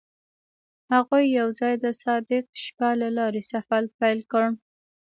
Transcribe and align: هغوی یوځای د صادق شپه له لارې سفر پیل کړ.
هغوی 0.93 1.23
یوځای 1.39 1.73
د 1.83 1.85
صادق 2.03 2.45
شپه 2.63 2.89
له 3.01 3.09
لارې 3.17 3.41
سفر 3.51 3.81
پیل 3.99 4.19
کړ. 4.31 4.45